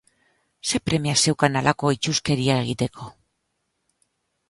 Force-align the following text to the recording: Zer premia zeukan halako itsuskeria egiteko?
Zer 0.69 0.81
premia 0.91 1.15
zeukan 1.27 1.59
halako 1.63 1.93
itsuskeria 1.99 2.59
egiteko? 2.65 3.15